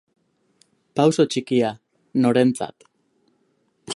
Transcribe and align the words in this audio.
Pauso 0.99 1.25
txikia, 1.35 1.69
norentzat? 2.25 2.91